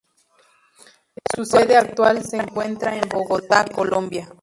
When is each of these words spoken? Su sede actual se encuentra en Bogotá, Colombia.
Su 1.35 1.45
sede 1.45 1.77
actual 1.77 2.23
se 2.25 2.37
encuentra 2.37 2.97
en 2.97 3.07
Bogotá, 3.07 3.65
Colombia. 3.71 4.27